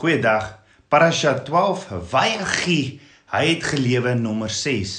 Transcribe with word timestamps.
Goeiedag. 0.00 0.62
Parasha 0.88 1.34
12 1.44 1.82
Vayachi, 2.08 3.02
hy 3.34 3.40
het 3.50 3.66
gelewe 3.68 4.14
nommer 4.16 4.48
6. 4.48 4.94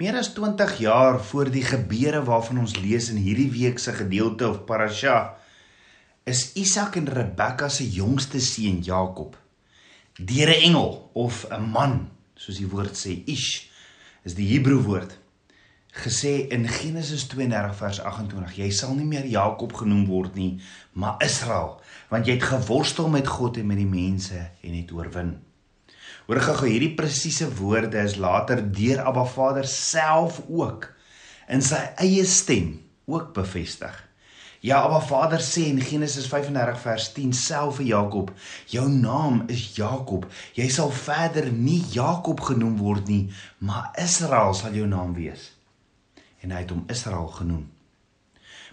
Meer 0.00 0.16
as 0.16 0.30
20 0.32 0.72
jaar 0.80 1.18
voor 1.20 1.50
die 1.52 1.66
gebeure 1.68 2.22
waarvan 2.24 2.62
ons 2.62 2.78
lees 2.80 3.10
in 3.12 3.18
hierdie 3.20 3.50
week 3.52 3.76
se 3.76 3.92
gedeelte 3.98 4.48
of 4.48 4.62
Parasha 4.64 5.18
is 6.24 6.46
Isak 6.56 6.96
en 6.96 7.12
Rebekka 7.12 7.68
se 7.68 7.84
jongste 7.92 8.40
seun 8.40 8.80
Jakob 8.80 9.36
deur 10.16 10.48
'n 10.48 10.64
engel 10.70 11.10
of 11.12 11.44
'n 11.52 11.68
man, 11.68 12.08
soos 12.40 12.56
die 12.56 12.72
woord 12.72 12.96
sê, 12.96 13.20
Ish 13.28 13.68
is 14.24 14.32
die 14.32 14.48
Hebreë 14.48 14.80
woord 14.80 15.12
gesê 15.90 16.46
in 16.54 16.68
Genesis 16.68 17.26
32 17.32 17.74
vers 17.74 18.00
28 18.00 18.58
jy 18.62 18.70
sal 18.70 18.94
nie 18.94 19.08
meer 19.08 19.26
Jakob 19.26 19.72
genoem 19.74 20.04
word 20.06 20.36
nie 20.38 20.60
maar 20.94 21.18
Israel 21.24 21.80
want 22.10 22.26
jy 22.26 22.36
het 22.38 22.46
geworstel 22.50 23.08
met 23.10 23.26
God 23.26 23.58
en 23.58 23.66
met 23.70 23.78
die 23.78 23.88
mense 23.88 24.38
en 24.38 24.74
het 24.74 24.92
oorwin. 24.94 25.36
Hoor 26.26 26.40
gou 26.46 26.66
hierdie 26.66 26.94
presiese 26.94 27.48
woorde 27.58 27.98
is 28.02 28.16
later 28.18 28.62
deur 28.62 29.02
Abba 29.02 29.24
Vader 29.26 29.66
self 29.66 30.40
ook 30.46 30.86
in 31.50 31.62
sy 31.62 31.80
eie 32.02 32.22
stem 32.26 32.76
ook 33.10 33.32
bevestig. 33.34 33.94
Ja, 34.62 34.82
Abba 34.84 35.00
Vader 35.02 35.42
sê 35.42 35.64
in 35.70 35.80
Genesis 35.82 36.28
35 36.30 36.82
vers 36.82 37.06
10 37.16 37.32
self 37.34 37.78
vir 37.80 37.88
Jakob, 37.94 38.34
jou 38.70 38.84
naam 38.92 39.40
is 39.50 39.70
Jakob. 39.78 40.26
Jy 40.54 40.68
sal 40.70 40.92
verder 40.94 41.48
nie 41.50 41.80
Jakob 41.94 42.42
genoem 42.44 42.76
word 42.78 43.08
nie, 43.08 43.24
maar 43.58 43.90
Israel 43.98 44.54
sal 44.54 44.76
jou 44.76 44.86
naam 44.90 45.16
wees 45.18 45.48
en 46.40 46.50
hy 46.50 46.62
het 46.64 46.70
hom 46.70 46.84
Israel 46.88 47.28
genoem. 47.36 47.70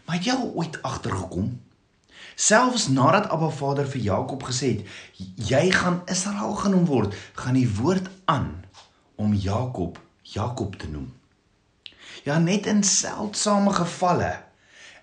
Maar 0.06 0.16
het 0.16 0.26
jy 0.26 0.36
al 0.36 0.54
ooit 0.56 0.82
agtergekom? 0.82 1.62
Selfs 2.36 2.88
nadat 2.88 3.30
Abba 3.34 3.50
Vader 3.50 3.88
vir 3.90 4.02
Jakob 4.02 4.44
gesê 4.48 4.78
het 4.78 5.48
jy 5.50 5.72
gaan 5.72 6.02
Israel 6.06 6.54
genoem 6.56 6.86
word, 6.86 7.16
gaan 7.34 7.58
die 7.58 7.70
woord 7.80 8.10
aan 8.26 8.52
om 9.16 9.34
Jakob 9.34 10.00
Jakob 10.22 10.76
te 10.76 10.90
noem. 10.92 11.14
Ja, 12.24 12.38
net 12.40 12.66
in 12.68 12.84
seldsame 12.84 13.72
gevalle 13.74 14.34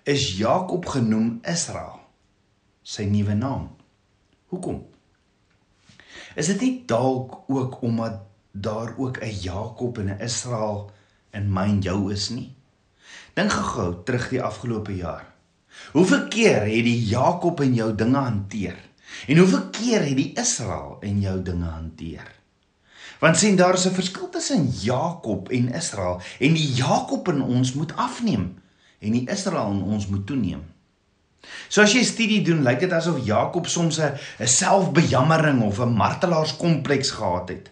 is 0.05 0.35
Jakob 0.37 0.87
genoem 0.93 1.39
Israel, 1.49 2.03
sy 2.85 3.07
nuwe 3.09 3.35
naam. 3.39 3.71
Hoekom? 4.53 4.83
Is 6.37 6.51
dit 6.53 6.61
nie 6.61 6.75
dalk 6.87 7.49
ook 7.49 7.81
omdat 7.83 8.21
daar 8.53 8.95
ook 8.99 9.19
'n 9.23 9.33
Jakob 9.41 9.99
en 9.99 10.11
'n 10.11 10.21
Israel 10.21 10.91
en 11.35 11.81
jou 11.83 12.13
is 12.13 12.29
nie. 12.31 12.55
Dink 13.35 13.53
gou 13.53 14.03
terug 14.07 14.29
die 14.31 14.43
afgelope 14.43 14.95
jaar. 14.95 15.27
Hoeveel 15.93 16.29
keer 16.31 16.61
het 16.71 16.87
die 16.87 17.01
Jakob 17.11 17.61
in 17.61 17.75
jou 17.75 17.95
dinge 17.95 18.19
hanteer? 18.19 18.77
En 19.27 19.39
hoeveel 19.39 19.69
keer 19.75 20.07
het 20.07 20.17
die 20.17 20.33
Israel 20.39 20.99
in 21.03 21.21
jou 21.21 21.43
dinge 21.43 21.67
hanteer? 21.67 22.31
Want 23.19 23.39
sien 23.39 23.57
daar 23.57 23.75
is 23.75 23.87
'n 23.87 23.95
verskil 23.95 24.29
tussen 24.29 24.71
Jakob 24.71 25.49
en 25.49 25.73
Israel 25.73 26.21
en 26.39 26.53
die 26.55 26.73
Jakob 26.75 27.29
in 27.29 27.43
ons 27.43 27.73
moet 27.75 27.97
afneem 27.97 28.55
en 28.99 29.13
die 29.13 29.29
Israel 29.29 29.71
in 29.71 29.83
ons 29.83 30.07
moet 30.07 30.27
toeneem. 30.27 30.63
So 31.69 31.83
as 31.83 31.93
jy 31.93 32.03
studie 32.03 32.43
doen, 32.43 32.63
lyk 32.63 32.81
dit 32.81 32.93
asof 32.93 33.25
Jakob 33.25 33.67
soms 33.67 33.99
'n 34.01 34.19
selfbejammering 34.39 35.63
of 35.63 35.79
'n 35.81 35.95
martelaarskompleks 35.95 37.11
gehad 37.11 37.49
het. 37.49 37.71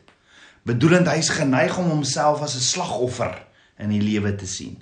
Bedoelend 0.63 1.09
hy's 1.09 1.29
geneig 1.29 1.79
om 1.79 1.89
homself 1.89 2.43
as 2.43 2.55
'n 2.55 2.61
slagoffer 2.61 3.52
in 3.83 3.93
die 3.93 4.03
lewe 4.03 4.35
te 4.39 4.49
sien. 4.49 4.79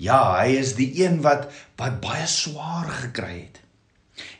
Ja, 0.00 0.40
hy 0.40 0.56
is 0.58 0.74
die 0.78 0.90
een 0.98 1.20
wat 1.22 1.50
wat 1.78 2.00
baie 2.02 2.26
swaar 2.30 2.88
gekry 3.04 3.34
het 3.44 3.60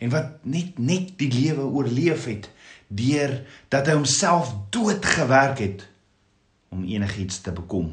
en 0.02 0.10
wat 0.12 0.44
net 0.46 0.78
net 0.78 1.14
die 1.18 1.30
lewe 1.32 1.66
oorleef 1.66 2.26
het 2.30 2.48
deur 2.94 3.40
dat 3.74 3.88
hy 3.90 3.96
homself 3.98 4.52
doodgewerk 4.74 5.62
het 5.62 5.86
om 6.74 6.84
enigiets 6.86 7.40
te 7.42 7.54
bekom. 7.54 7.92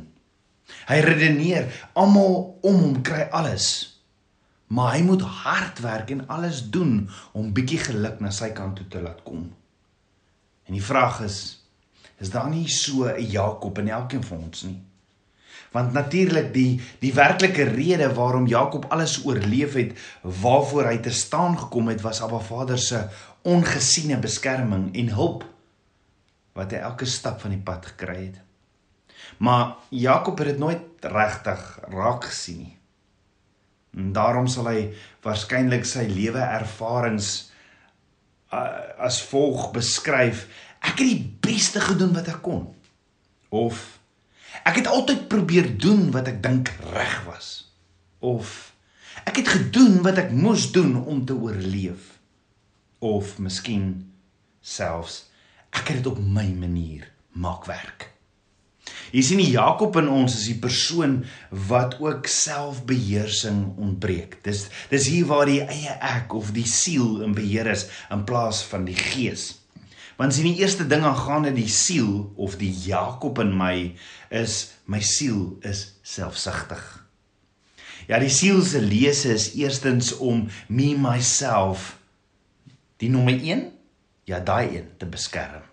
Hy 0.90 1.00
redeneer 1.06 1.70
almal 1.98 2.60
om 2.66 2.84
hom 2.84 3.02
kry 3.06 3.28
alles. 3.34 3.68
Maar 4.72 4.96
hy 4.96 5.02
moet 5.04 5.24
hard 5.44 5.82
werk 5.84 6.14
en 6.14 6.28
alles 6.32 6.62
doen 6.72 7.10
om 7.36 7.52
bietjie 7.54 7.82
geluk 7.90 8.22
na 8.24 8.32
sy 8.32 8.54
kant 8.56 8.80
toe 8.80 8.88
te 8.88 9.02
laat 9.04 9.20
kom. 9.28 9.50
En 10.64 10.78
die 10.78 10.84
vraag 10.84 11.20
is, 11.26 11.40
is 12.24 12.32
daar 12.32 12.50
nie 12.50 12.70
so 12.70 13.10
'n 13.10 13.20
Jakob 13.20 13.78
in 13.78 13.90
elkeen 13.90 14.24
van 14.24 14.48
ons 14.48 14.64
nie? 14.64 14.80
Want 15.72 15.94
natuurlik 15.96 16.52
die 16.54 16.82
die 17.00 17.14
werklike 17.16 17.64
rede 17.72 18.10
waarom 18.14 18.48
Jakob 18.48 18.90
alles 18.92 19.22
oorleef 19.26 19.78
het, 19.80 19.96
waarvoor 20.22 20.90
hy 20.92 20.98
te 20.98 21.14
staan 21.16 21.58
gekom 21.58 21.88
het, 21.88 22.04
was 22.04 22.22
Abba 22.22 22.42
Vader 22.44 22.80
se 22.80 23.06
ongesiene 23.48 24.20
beskerming 24.20 24.92
en 24.96 25.14
hulp 25.16 25.46
wat 26.54 26.76
hy 26.76 26.82
elke 26.84 27.08
stap 27.08 27.40
van 27.42 27.56
die 27.56 27.64
pad 27.64 27.88
gekry 27.94 28.18
het. 28.26 28.42
Maar 29.40 29.78
Jakob 29.90 30.38
het 30.44 30.52
dit 30.52 30.60
nooit 30.60 31.08
regtig 31.08 31.64
raak 31.90 32.28
gesien 32.28 32.66
nie. 32.66 32.76
En 33.96 34.12
daarom 34.16 34.48
sal 34.48 34.70
hy 34.72 34.82
waarskynlik 35.24 35.88
sy 35.88 36.06
lewe 36.08 36.44
ervarings 36.44 37.32
uh, 38.52 39.00
as 39.04 39.20
volg 39.32 39.72
beskryf: 39.76 40.46
Ek 40.80 41.00
het 41.00 41.08
die 41.08 41.32
beste 41.44 41.84
gedoen 41.84 42.14
wat 42.16 42.30
ek 42.32 42.44
kon. 42.46 42.70
Of 43.52 44.01
Ek 44.64 44.78
het 44.82 44.88
altyd 44.88 45.28
probeer 45.32 45.72
doen 45.78 46.12
wat 46.14 46.30
ek 46.30 46.42
dink 46.44 46.74
reg 46.94 47.18
was. 47.26 47.50
Of 48.20 48.74
ek 49.26 49.42
het 49.42 49.50
gedoen 49.50 50.02
wat 50.06 50.22
ek 50.22 50.32
moes 50.34 50.70
doen 50.72 50.96
om 51.02 51.26
te 51.26 51.36
oorleef. 51.36 52.18
Of 53.00 53.38
miskien 53.42 54.14
selfs 54.62 55.26
ek 55.72 55.88
het 55.88 56.02
dit 56.02 56.10
op 56.12 56.20
my 56.20 56.50
manier 56.54 57.08
maak 57.32 57.66
werk. 57.66 58.12
Jy 59.12 59.22
sien 59.26 59.42
die 59.42 59.52
Jakob 59.54 59.96
in 60.00 60.08
ons 60.12 60.36
is 60.38 60.48
die 60.48 60.60
persoon 60.60 61.22
wat 61.70 61.98
ook 62.00 62.28
selfbeheersing 62.32 63.64
ontbreek. 63.80 64.40
Dis 64.46 64.68
dis 64.92 65.08
hier 65.12 65.28
waar 65.32 65.48
die 65.50 65.62
eie 65.64 65.96
ek 65.96 66.36
of 66.36 66.54
die 66.56 66.68
siel 66.68 67.22
in 67.26 67.36
beheer 67.36 67.72
is 67.72 67.88
in 68.12 68.24
plaas 68.28 68.64
van 68.68 68.88
die 68.88 68.98
gees. 68.98 69.61
Want 70.22 70.36
sien 70.38 70.52
die 70.52 70.60
eerste 70.62 70.86
ding 70.86 71.02
aangaande 71.02 71.50
die 71.56 71.70
siel 71.72 72.28
of 72.38 72.60
die 72.62 72.70
Jakob 72.70 73.40
in 73.42 73.56
my 73.58 73.96
is 74.30 74.68
my 74.86 75.00
siel 75.02 75.56
is 75.66 75.96
selfsugtig. 76.06 76.84
Ja, 78.06 78.20
die 78.22 78.30
siel 78.30 78.62
se 78.62 78.84
lese 78.86 79.34
is 79.34 79.48
eerstens 79.58 80.12
om 80.22 80.44
me 80.70 80.92
myself 80.94 81.96
die 83.02 83.10
nommer 83.10 83.34
1, 83.34 83.66
ja 84.30 84.44
daai 84.46 84.78
een 84.78 84.94
te 85.02 85.10
beskerm. 85.10 85.66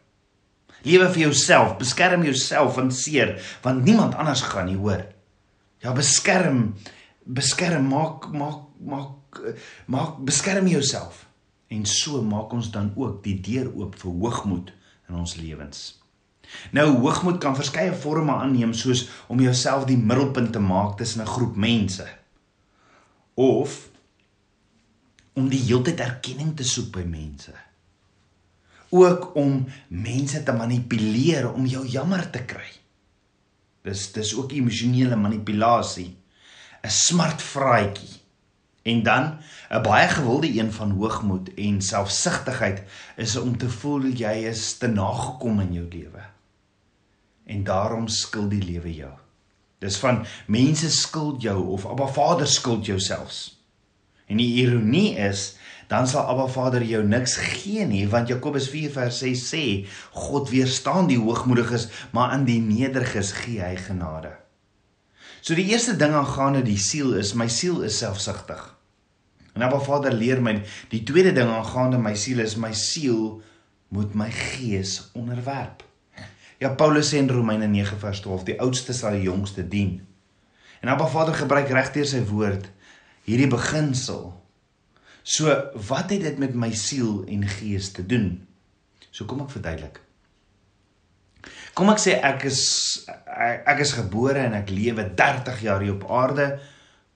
Lewe 0.89 1.13
vir 1.13 1.27
jouself, 1.27 1.77
beskerm 1.77 2.25
jouself 2.25 2.79
van 2.81 2.89
seer, 2.95 3.37
want 3.61 3.85
niemand 3.85 4.17
anders 4.17 4.47
gaan 4.49 4.71
nie 4.73 4.81
hoor. 4.81 5.05
Ja, 5.85 5.93
beskerm, 5.93 6.71
beskerm, 7.29 7.93
maak 7.93 8.31
maak 8.33 8.65
maak 8.81 9.45
maak 9.93 10.23
beskerm 10.25 10.73
jouself. 10.73 11.28
En 11.69 11.85
so 11.87 12.23
maak 12.23 12.53
ons 12.53 12.71
dan 12.71 12.93
ook 12.97 13.23
die 13.25 13.41
deur 13.41 13.69
oop 13.77 13.97
vir 14.01 14.13
hoogmoed 14.13 14.73
in 15.09 15.15
ons 15.15 15.37
lewens. 15.37 15.99
Nou 16.73 16.87
hoogmoed 17.03 17.39
kan 17.43 17.57
verskeie 17.57 17.93
forme 17.93 18.33
aanneem 18.33 18.73
soos 18.73 19.05
om 19.29 19.41
jouself 19.41 19.85
die 19.89 19.99
middelpunt 20.01 20.53
te 20.53 20.63
maak 20.65 20.97
tussen 20.97 21.23
'n 21.23 21.33
groep 21.35 21.57
mense 21.57 22.07
of 23.35 23.89
om 25.33 25.49
die 25.49 25.61
heeltyd 25.63 26.01
erkenning 26.01 26.57
te 26.57 26.65
soek 26.65 26.91
by 26.93 27.05
mense. 27.07 27.55
Ook 28.91 29.35
om 29.37 29.67
mense 29.89 30.43
te 30.43 30.53
manipuleer 30.53 31.53
om 31.53 31.67
jou 31.67 31.87
jammer 31.87 32.31
te 32.31 32.43
kry. 32.43 32.71
Dis 33.83 34.13
dis 34.13 34.35
ook 34.35 34.53
emosionele 34.53 35.17
manipulasie. 35.17 36.17
'n 36.83 36.91
Smart 36.91 37.43
vraatjie. 37.43 38.18
En 38.89 39.03
dan 39.03 39.25
'n 39.69 39.83
baie 39.83 40.09
gewilde 40.09 40.59
een 40.59 40.73
van 40.73 40.91
hoogmoed 40.91 41.55
en 41.55 41.83
selfsugtigheid 41.83 42.83
is 43.17 43.37
om 43.37 43.57
te 43.59 43.71
voel 43.71 44.05
jy 44.07 44.33
is 44.49 44.79
te 44.79 44.87
nagekom 44.87 45.61
in 45.61 45.73
jou 45.73 45.87
lewe. 45.91 46.23
En 47.47 47.65
daarom 47.65 48.09
skuld 48.09 48.51
die 48.51 48.65
lewe 48.65 48.95
jou. 48.95 49.13
Dis 49.79 49.97
van 49.97 50.27
mense 50.47 50.91
skuld 50.91 51.43
jou 51.43 51.67
of 51.67 51.87
Abba 51.87 52.07
Vader 52.07 52.47
skuld 52.47 52.87
jou 52.87 53.01
selfs. 53.01 53.63
En 54.27 54.37
die 54.37 54.55
ironie 54.55 55.17
is 55.17 55.57
dan 55.87 56.09
sal 56.09 56.27
Abba 56.29 56.47
Vader 56.47 56.83
jou 56.83 57.05
niks 57.05 57.37
gee 57.37 57.87
nie 57.87 58.09
want 58.09 58.29
Jakobus 58.29 58.69
4:6 58.69 59.45
sê 59.55 59.87
God 60.13 60.51
weerstaan 60.51 61.07
die 61.07 61.19
hoogmoediges 61.19 61.89
maar 62.11 62.31
aan 62.31 62.45
die 62.45 62.61
nederiges 62.61 63.33
gee 63.33 63.61
hy 63.61 63.77
genade. 63.77 64.37
So 65.41 65.55
die 65.55 65.71
eerste 65.71 65.97
ding 65.97 66.13
aangaande 66.13 66.63
die 66.63 66.79
siel 66.79 67.15
is 67.15 67.35
my 67.35 67.49
siel 67.49 67.83
is 67.83 67.99
selfsugtig. 67.99 68.78
En 69.59 69.67
Abba 69.67 69.83
Vader 69.83 70.15
leer 70.15 70.39
my 70.43 70.55
die 70.93 71.03
tweede 71.03 71.35
ding 71.35 71.51
aangaande 71.51 71.99
my 71.99 72.15
siel 72.15 72.45
is 72.45 72.55
my 72.57 72.71
siel 72.73 73.41
moet 73.91 74.15
my 74.15 74.31
gees 74.31 75.11
onderwerp. 75.19 75.83
Ja 76.63 76.71
Paulus 76.79 77.11
sê 77.11 77.19
in 77.19 77.31
Romeine 77.31 77.67
9:12 77.67 78.47
die 78.47 78.61
oudste 78.63 78.95
sal 78.95 79.19
die 79.19 79.27
jongste 79.27 79.67
dien. 79.69 79.99
En 80.81 80.95
Abba 80.95 81.11
Vader 81.11 81.35
gebruik 81.35 81.75
regdeur 81.75 82.07
sy 82.07 82.23
woord 82.31 82.71
hierdie 83.27 83.51
beginsel 83.51 84.39
So, 85.29 85.53
wat 85.89 86.09
het 86.11 86.23
dit 86.25 86.39
met 86.41 86.55
my 86.57 86.71
siel 86.73 87.21
en 87.29 87.43
gees 87.45 87.91
te 87.93 88.01
doen? 88.07 88.31
So 89.13 89.27
kom 89.29 89.43
ek 89.45 89.51
verduidelik. 89.53 89.99
Kom 91.77 91.93
ek 91.93 92.01
sê 92.01 92.15
ek 92.25 92.47
is 92.49 92.63
ek 93.37 93.83
is 93.85 93.93
gebore 93.99 94.41
en 94.41 94.57
ek 94.57 94.73
lewe 94.73 95.05
30 95.19 95.61
jaar 95.67 95.85
hier 95.85 95.99
op 95.99 96.07
aarde 96.09 96.47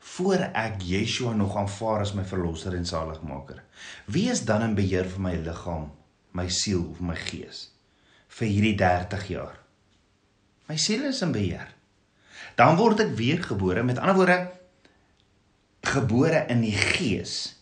voor 0.03 0.49
ek 0.53 0.83
Yeshua 0.83 1.33
nog 1.37 1.57
aanvaar 1.57 2.03
as 2.03 2.15
my 2.17 2.25
verlosser 2.27 2.75
en 2.75 2.87
saligmaker. 2.87 3.63
Wie 4.11 4.29
is 4.31 4.45
dan 4.45 4.63
in 4.67 4.75
beheer 4.75 5.07
van 5.09 5.23
my 5.29 5.37
liggaam, 5.39 5.91
my 6.35 6.49
siel 6.49 6.89
of 6.91 7.01
my 7.01 7.17
gees 7.17 7.69
vir 8.33 8.49
hierdie 8.49 8.77
30 8.81 9.29
jaar? 9.29 9.57
My 10.69 10.77
siel 10.81 11.05
is 11.11 11.23
in 11.23 11.33
beheer. 11.35 11.69
Dan 12.57 12.77
word 12.81 13.01
ek 13.05 13.15
weer 13.17 13.43
gebore, 13.45 13.85
met 13.87 14.01
ander 14.01 14.19
woorde 14.19 14.41
gebore 15.83 16.45
in 16.53 16.61
die 16.63 16.77
gees 16.77 17.57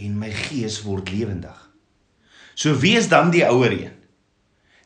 en 0.00 0.16
my 0.18 0.30
gees 0.32 0.80
word 0.84 1.10
lewendig. 1.12 1.58
So 2.56 2.72
wie 2.80 2.96
is 2.96 3.10
dan 3.12 3.30
die 3.34 3.44
ouer 3.46 3.72
een? 3.74 3.92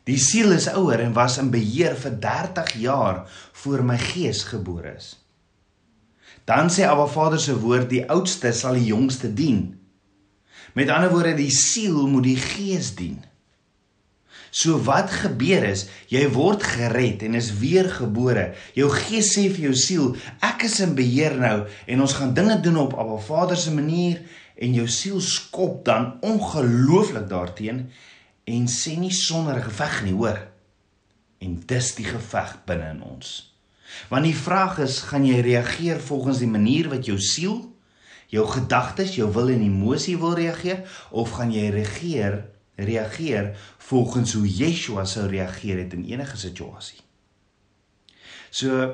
Die 0.09 0.17
siel 0.19 0.51
is 0.55 0.67
ouer 0.71 0.99
en 1.03 1.13
was 1.13 1.37
in 1.41 1.51
beheer 1.53 1.95
vir 1.99 2.17
30 2.19 2.73
jaar 2.81 3.23
voor 3.61 3.83
my 3.85 3.97
gees 4.01 4.43
gebore 4.49 4.95
is. 4.97 5.13
Dan 6.49 6.71
sê 6.73 6.87
Abba 6.89 7.05
Vader 7.05 7.39
se 7.39 7.53
woord 7.61 7.91
die 7.91 8.07
oudste 8.09 8.49
sal 8.57 8.79
die 8.79 8.89
jongste 8.89 9.29
dien. 9.33 9.75
Met 10.73 10.89
ander 10.89 11.11
woorde 11.13 11.35
die 11.37 11.51
siel 11.53 12.07
moet 12.09 12.25
die 12.25 12.39
gees 12.41 12.95
dien. 12.97 13.19
So 14.49 14.79
wat 14.81 15.11
gebeur 15.13 15.67
is, 15.67 15.85
jy 16.09 16.23
word 16.33 16.65
gered 16.65 17.21
en 17.27 17.37
is 17.37 17.51
weer 17.61 17.85
gebore. 17.93 18.47
Jou 18.73 18.89
gees 18.89 19.29
sê 19.35 19.45
vir 19.53 19.67
jou 19.67 19.75
siel, 19.77 20.07
ek 20.41 20.65
is 20.65 20.79
in 20.81 20.95
beheer 20.97 21.37
nou 21.37 21.67
en 21.85 22.01
ons 22.01 22.17
gaan 22.17 22.33
dinge 22.33 22.57
doen 22.65 22.81
op 22.81 22.97
Abba 22.97 23.19
Vader 23.27 23.59
se 23.59 23.73
manier 23.75 24.23
en 24.57 24.73
jou 24.73 24.87
siel 24.89 25.21
skop 25.21 25.83
dan 25.85 26.15
ongelooflik 26.25 27.29
daarteenoor 27.29 27.85
en 28.49 28.65
sê 28.65 28.95
nie 28.97 29.13
sonder 29.13 29.61
geveg 29.61 30.01
nie, 30.07 30.17
hoor. 30.17 30.41
En 31.45 31.59
dis 31.69 31.93
die 31.99 32.09
geveg 32.09 32.57
binne 32.65 32.89
in 32.95 33.05
ons. 33.05 33.48
Want 34.09 34.27
die 34.27 34.35
vraag 34.37 34.79
is, 34.83 35.01
gaan 35.09 35.25
jy 35.25 35.41
reageer 35.45 35.99
volgens 35.99 36.41
die 36.43 36.51
manier 36.51 36.89
wat 36.91 37.09
jou 37.09 37.17
siel, 37.21 37.57
jou 38.29 38.45
gedagtes, 38.47 39.15
jou 39.17 39.29
wil 39.33 39.49
en 39.49 39.65
emosie 39.65 40.17
wil 40.21 40.35
reageer 40.37 40.85
of 41.09 41.37
gaan 41.37 41.53
jy 41.53 41.69
reageer 41.73 42.43
reageer 42.79 43.49
volgens 43.89 44.33
hoe 44.37 44.47
Yeshua 44.47 45.03
sou 45.09 45.25
reageer 45.27 45.81
het 45.81 45.93
in 45.97 46.05
enige 46.07 46.37
situasie? 46.39 47.01
So 48.49 48.93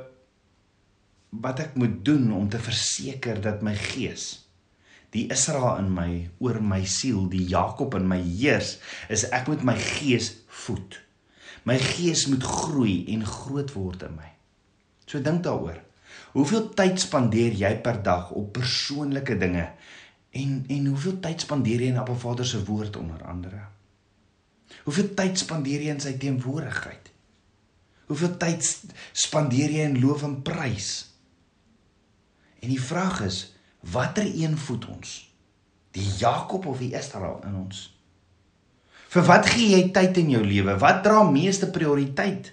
wat 1.30 1.60
ek 1.62 1.76
moet 1.78 2.00
doen 2.08 2.32
om 2.34 2.50
te 2.50 2.60
verseker 2.64 3.42
dat 3.44 3.62
my 3.62 3.76
gees 3.78 4.46
die 5.16 5.28
Israel 5.32 5.80
in 5.80 5.92
my 5.96 6.10
oor 6.44 6.60
my 6.60 6.82
siel, 6.90 7.26
die 7.32 7.46
Jakob 7.48 7.96
in 7.96 8.08
my 8.10 8.20
heers, 8.20 8.76
is 9.08 9.28
ek 9.36 9.48
moet 9.52 9.64
my 9.64 9.78
gees 9.80 10.32
voed. 10.66 11.00
My 11.64 11.78
gees 11.80 12.26
moet 12.28 12.44
groei 12.44 12.98
en 13.16 13.24
groot 13.26 13.72
word 13.78 14.04
in 14.10 14.18
my. 14.20 14.35
So 15.06 15.22
dink 15.22 15.44
daaroor. 15.46 15.82
Hoeveel 16.36 16.70
tyd 16.76 17.00
spandeer 17.00 17.54
jy 17.56 17.72
per 17.84 18.02
dag 18.04 18.32
op 18.36 18.52
persoonlike 18.58 19.38
dinge? 19.40 19.70
En 20.36 20.64
en 20.68 20.86
hoeveel 20.92 21.20
tyd 21.24 21.46
spandeer 21.46 21.86
jy 21.86 21.94
in 21.94 22.00
Abba 22.02 22.16
Vader 22.20 22.46
se 22.46 22.64
woord 22.66 22.98
onder 23.00 23.24
andere? 23.24 23.62
Hoeveel 24.84 25.14
tyd 25.18 25.40
spandeer 25.40 25.86
jy 25.86 25.94
in 25.96 26.04
sy 26.04 26.16
teenwoordigheid? 26.20 27.12
Hoeveel 28.10 28.36
tyd 28.42 28.68
spandeer 29.14 29.72
jy 29.72 29.86
in 29.90 30.00
loof 30.02 30.26
en 30.28 30.42
prys? 30.46 30.92
En 32.62 32.70
die 32.70 32.82
vraag 32.82 33.22
is, 33.26 33.40
watter 33.94 34.26
een 34.26 34.58
voed 34.58 34.88
ons? 34.90 35.16
Die 35.96 36.06
Jakob 36.20 36.66
of 36.66 36.82
die 36.84 36.94
Israel 36.98 37.40
in 37.48 37.56
ons? 37.64 37.86
Vir 39.16 39.26
wat 39.30 39.48
gee 39.48 39.72
jy 39.72 39.84
tyd 39.96 40.18
in 40.20 40.34
jou 40.36 40.44
lewe? 40.44 40.76
Wat 40.82 41.04
dra 41.06 41.22
meeste 41.30 41.70
prioriteit? 41.72 42.52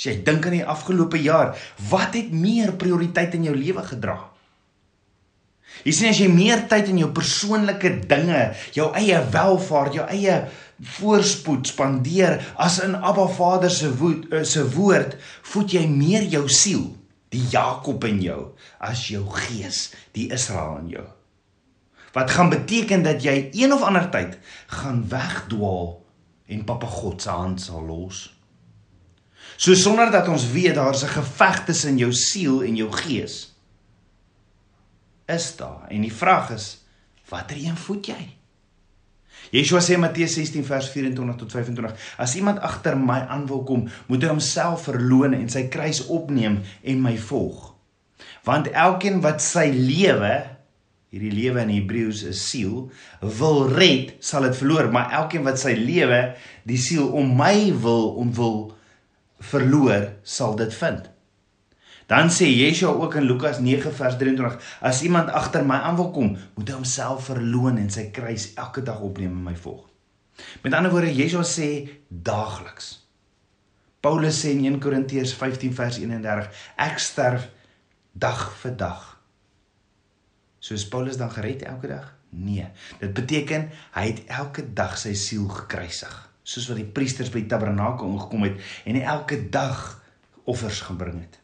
As 0.00 0.06
jy 0.08 0.14
dink 0.24 0.46
aan 0.48 0.54
die 0.56 0.64
afgelope 0.64 1.18
jaar, 1.20 1.50
wat 1.90 2.14
het 2.16 2.30
meer 2.32 2.72
prioriteit 2.80 3.34
in 3.36 3.42
jou 3.50 3.52
lewe 3.52 3.82
gedra? 3.84 4.14
Jy 5.84 5.92
sien 5.92 6.08
as 6.08 6.22
jy 6.22 6.28
meer 6.32 6.62
tyd 6.72 6.88
in 6.88 7.02
jou 7.02 7.10
persoonlike 7.12 7.90
dinge, 8.08 8.40
jou 8.72 8.86
eie 8.96 9.20
welfaart, 9.34 9.98
jou 9.98 10.06
eie 10.08 10.38
voorspoed 10.96 11.68
spandeer 11.68 12.38
as 12.56 12.78
in 12.80 12.96
Abba 12.96 13.26
Vader 13.28 13.68
se 13.68 13.92
woord, 14.00 14.24
eh, 14.32 14.40
se 14.48 14.64
woord, 14.72 15.18
voed 15.52 15.76
jy 15.76 15.84
meer 15.92 16.24
jou 16.32 16.46
siel 16.48 16.86
die 17.28 17.44
Jakob 17.52 18.04
in 18.08 18.24
jou 18.24 18.40
as 18.80 19.04
jou 19.12 19.26
gees, 19.36 19.90
die 20.16 20.30
Israel 20.32 20.80
in 20.80 20.88
jou. 20.96 21.06
Wat 22.16 22.32
gaan 22.32 22.48
beteken 22.48 23.04
dat 23.04 23.20
jy 23.20 23.50
een 23.52 23.76
of 23.76 23.84
ander 23.84 24.08
tyd 24.08 24.40
gaan 24.80 25.04
wegdwaal 25.12 26.00
en 26.48 26.64
Papa 26.64 26.88
God 26.88 27.20
se 27.22 27.30
hand 27.30 27.60
sal 27.60 27.84
los. 27.84 28.39
So 29.60 29.76
sonder 29.76 30.08
dat 30.08 30.28
ons 30.32 30.46
weet 30.54 30.74
daar's 30.74 31.04
'n 31.04 31.12
geveg 31.20 31.64
tussen 31.64 31.98
jou 31.98 32.12
siel 32.12 32.62
en 32.62 32.76
jou 32.76 32.92
gees. 32.92 33.52
Is 35.26 35.56
daar 35.56 35.84
en 35.88 36.00
die 36.00 36.12
vraag 36.12 36.50
is 36.50 36.84
watter 37.28 37.56
een 37.56 37.76
voed 37.76 38.06
jy? 38.06 38.36
Yeshua 39.50 39.80
sê 39.80 39.98
Matteus 39.98 40.34
16 40.34 40.64
vers 40.64 40.88
24 40.88 41.36
tot 41.36 41.52
25: 41.52 42.16
As 42.16 42.34
iemand 42.34 42.60
agter 42.60 42.96
my 42.98 43.20
aan 43.28 43.46
wil 43.46 43.62
kom, 43.62 43.88
moet 44.06 44.22
hy 44.22 44.28
homself 44.28 44.82
verloën 44.82 45.34
en 45.34 45.48
sy 45.48 45.68
kruis 45.68 46.06
opneem 46.06 46.60
en 46.82 47.02
my 47.02 47.18
volg. 47.18 47.74
Want 48.44 48.70
elkeen 48.70 49.20
wat 49.20 49.42
sy 49.42 49.68
lewe, 49.74 50.46
hierdie 51.10 51.32
lewe 51.32 51.60
in 51.60 51.68
Hebreëus 51.68 52.22
is 52.22 52.48
siel, 52.50 52.90
wil 53.20 53.68
red, 53.68 54.14
sal 54.20 54.42
dit 54.42 54.56
verloor, 54.56 54.90
maar 54.90 55.10
elkeen 55.10 55.42
wat 55.42 55.58
sy 55.58 55.74
lewe, 55.74 56.34
die 56.64 56.78
siel 56.78 57.08
om 57.08 57.36
my 57.36 57.72
wil 57.72 58.14
om 58.14 58.34
wil 58.34 58.79
verloor, 59.40 60.12
sal 60.22 60.56
dit 60.60 60.74
vind. 60.74 61.08
Dan 62.10 62.30
sê 62.34 62.48
Yeshua 62.50 62.90
ook 62.90 63.14
in 63.20 63.28
Lukas 63.28 63.60
9 63.62 63.92
vers 63.94 64.16
23: 64.18 64.56
As 64.80 65.02
iemand 65.06 65.30
agter 65.30 65.66
my 65.66 65.78
aan 65.78 65.96
wil 65.96 66.10
kom, 66.10 66.32
moet 66.54 66.68
hy 66.68 66.74
homself 66.74 67.28
verloën 67.30 67.78
en 67.78 67.90
sy 67.90 68.08
kruis 68.10 68.50
elke 68.58 68.82
dag 68.82 68.98
opneem 69.00 69.36
en 69.36 69.44
my 69.52 69.54
volg. 69.56 69.86
Met 70.64 70.74
ander 70.74 70.90
woorde, 70.90 71.12
Yeshua 71.14 71.44
sê 71.46 71.68
daagliks. 72.08 72.96
Paulus 74.00 74.40
sê 74.42 74.54
in 74.56 74.64
1 74.64 74.80
Korintiërs 74.82 75.36
15 75.38 75.74
vers 75.76 76.00
31: 76.02 76.48
Ek 76.80 76.98
sterf 76.98 77.46
dag 78.12 78.48
vir 78.62 78.76
dag. 78.76 79.04
So 80.60 80.74
is 80.74 80.88
Paulus 80.88 81.20
dan 81.20 81.30
gered 81.30 81.62
elke 81.62 81.88
dag? 81.88 82.08
Nee. 82.30 82.66
Dit 82.98 83.14
beteken 83.14 83.68
hy 83.94 84.06
het 84.10 84.24
elke 84.26 84.64
dag 84.74 84.98
sy 84.98 85.14
siel 85.18 85.48
gekruisig, 85.50 86.12
soos 86.50 86.66
wat 86.70 86.80
die 86.80 86.88
priesters 86.98 87.30
by 87.30 87.44
die 87.44 87.50
tabernakel 87.50 88.10
ingekom 88.10 88.48
het 88.48 88.58
en 88.88 88.98
elke 89.00 89.38
dag 89.54 89.84
offers 90.50 90.82
gebring 90.88 91.20
het. 91.22 91.38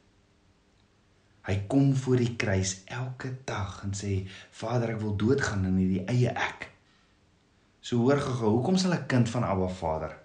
Hy 1.46 1.60
kom 1.70 1.92
voor 1.94 2.18
die 2.18 2.32
kruis 2.38 2.80
elke 2.90 3.30
dag 3.46 3.78
en 3.86 3.94
sê 3.94 4.24
Vader 4.58 4.96
ek 4.96 5.02
wil 5.04 5.14
doodgaan 5.20 5.68
in 5.68 5.76
hierdie 5.78 6.06
eie 6.10 6.32
ek. 6.34 6.72
So 7.86 8.02
hoor 8.02 8.18
gou, 8.18 8.56
hoekom 8.56 8.78
sal 8.82 8.96
'n 8.96 9.06
kind 9.06 9.28
van 9.30 9.44
Abba 9.46 9.68
Vader, 9.68 10.16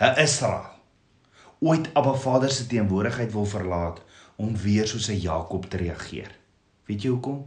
'n 0.00 0.16
Israel, 0.22 0.70
ooit 1.60 1.90
Abba 1.92 2.14
Vader 2.14 2.50
se 2.50 2.66
teenwoordigheid 2.66 3.32
wil 3.32 3.44
verlaat 3.44 4.00
om 4.36 4.56
weer 4.56 4.86
soos 4.86 5.10
'n 5.10 5.20
Jakob 5.20 5.68
te 5.68 5.76
reageer? 5.76 6.30
Weet 6.86 7.02
jy 7.02 7.10
hoekom? 7.10 7.44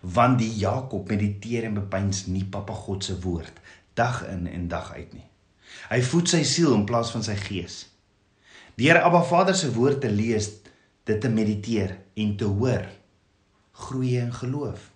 Want 0.00 0.38
die 0.38 0.52
Jakob 0.56 1.08
mediteer 1.08 1.64
en 1.64 1.74
bepeins 1.74 2.26
nie 2.26 2.44
Papa 2.44 2.72
God 2.72 3.04
se 3.04 3.20
woord 3.20 3.60
dag 3.98 4.22
in 4.28 4.46
en 4.46 4.68
dag 4.68 4.92
uit 4.94 5.12
nie. 5.16 5.26
Hy 5.90 6.00
voed 6.06 6.30
sy 6.30 6.42
siel 6.46 6.74
in 6.74 6.86
plaas 6.88 7.10
van 7.14 7.24
sy 7.26 7.36
gees. 7.38 7.84
Deur 8.80 9.02
Abba 9.02 9.22
Vader 9.26 9.56
se 9.56 9.70
woord 9.74 10.00
te 10.04 10.10
lees, 10.10 10.48
dit 11.08 11.20
te 11.20 11.28
mediteer 11.32 11.96
en 12.20 12.36
te 12.38 12.48
hoor 12.48 12.86
groei 13.80 14.18
in 14.20 14.32
geloof. 14.34 14.90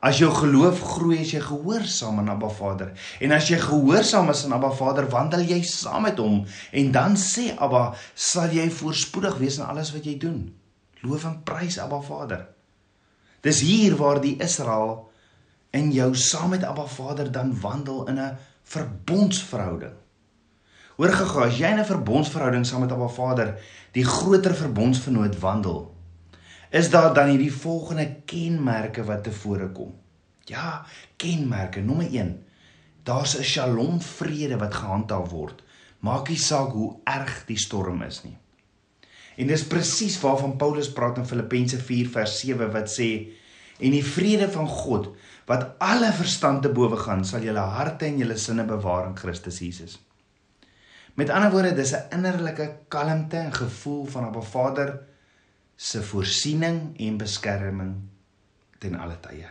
As 0.00 0.16
jou 0.16 0.30
geloof 0.32 0.80
groei 0.94 1.18
as 1.20 1.32
jy 1.34 1.42
gehoorsaam 1.44 2.22
aan 2.22 2.30
Abba 2.32 2.48
Vader 2.56 2.94
en 3.20 3.34
as 3.36 3.50
jy 3.52 3.58
gehoorsaam 3.60 4.32
is 4.32 4.46
aan 4.46 4.56
Abba 4.56 4.70
Vader, 4.72 5.10
wandel 5.12 5.44
jy 5.44 5.60
saam 5.68 6.06
met 6.08 6.20
hom 6.22 6.40
en 6.72 6.94
dan 6.94 7.18
sê 7.20 7.50
Abba, 7.60 7.90
sal 8.14 8.54
jy 8.56 8.70
voorspoedig 8.72 9.36
wees 9.42 9.60
in 9.60 9.68
alles 9.68 9.92
wat 9.92 10.08
jy 10.08 10.16
doen. 10.20 10.46
Loof 11.04 11.28
en 11.28 11.36
prys 11.44 11.76
Abba 11.82 12.00
Vader. 12.04 12.46
Dis 13.44 13.60
hier 13.64 13.96
waar 14.00 14.20
die 14.24 14.38
Israel 14.40 15.09
in 15.70 15.92
jou 15.92 16.14
saam 16.14 16.50
met 16.50 16.64
Abba 16.64 16.86
Vader 16.86 17.30
dan 17.32 17.60
wandel 17.60 18.08
in 18.08 18.18
'n 18.18 18.36
verbondsverhouding. 18.62 19.92
Hoor 20.96 21.08
gega, 21.08 21.44
as 21.44 21.58
jy 21.58 21.70
in 21.70 21.78
'n 21.78 21.84
verbondsverhouding 21.84 22.66
saam 22.66 22.80
met 22.80 22.92
Abba 22.92 23.08
Vader, 23.08 23.58
die 23.92 24.04
groter 24.04 24.54
verbondsvernoot 24.54 25.38
wandel, 25.38 25.94
is 26.70 26.90
daar 26.90 27.14
dan 27.14 27.28
hierdie 27.28 27.52
volgende 27.52 28.16
kenmerke 28.24 29.04
wat 29.04 29.24
tevore 29.24 29.68
kom. 29.72 29.94
Ja, 30.44 30.86
kenmerke 31.16 31.80
nommer 31.80 32.06
1. 32.06 32.44
Daar's 33.02 33.38
'n 33.38 33.42
Shalom 33.42 34.00
vrede 34.00 34.56
wat 34.56 34.74
gehandhaaf 34.74 35.30
word. 35.30 35.62
Maak 35.98 36.28
nie 36.28 36.38
saak 36.38 36.72
hoe 36.72 36.96
erg 37.04 37.44
die 37.46 37.58
storm 37.58 38.02
is 38.02 38.22
nie. 38.24 38.36
En 39.36 39.46
dis 39.46 39.66
presies 39.66 40.20
waarvan 40.20 40.56
Paulus 40.56 40.92
praat 40.92 41.16
in 41.16 41.26
Filippense 41.26 41.78
4 41.78 42.08
vers 42.08 42.38
7 42.40 42.72
wat 42.72 42.88
sê 42.88 43.28
En 43.80 43.90
die 43.90 44.04
vrede 44.04 44.50
van 44.50 44.68
God 44.68 45.10
wat 45.46 45.74
alle 45.78 46.12
verstand 46.12 46.62
te 46.62 46.68
bowe 46.68 46.96
gaan, 46.96 47.24
sal 47.24 47.42
julle 47.42 47.64
harte 47.74 48.06
en 48.06 48.18
julle 48.18 48.36
sinne 48.38 48.64
bewaar 48.64 49.08
in 49.08 49.16
Christus 49.16 49.58
Jesus. 49.58 49.98
Met 51.18 51.30
ander 51.30 51.50
woorde, 51.50 51.74
dis 51.74 51.92
'n 51.92 52.06
innerlike 52.10 52.76
kalmte 52.88 53.36
en 53.36 53.52
gevoel 53.52 54.04
van 54.06 54.30
'n 54.30 54.42
Vader 54.42 55.00
se 55.76 56.02
voorsiening 56.02 56.98
en 56.98 57.16
beskerming 57.16 57.94
ten 58.78 58.94
alle 58.94 59.16
tye. 59.20 59.46